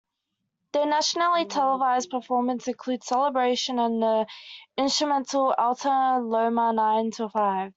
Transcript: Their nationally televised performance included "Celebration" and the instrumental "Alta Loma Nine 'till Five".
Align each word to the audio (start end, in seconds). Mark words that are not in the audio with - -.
Their 0.71 0.87
nationally 0.87 1.45
televised 1.45 2.09
performance 2.09 2.67
included 2.67 3.03
"Celebration" 3.03 3.77
and 3.77 4.01
the 4.01 4.25
instrumental 4.75 5.53
"Alta 5.55 6.17
Loma 6.19 6.73
Nine 6.73 7.11
'till 7.11 7.29
Five". 7.29 7.69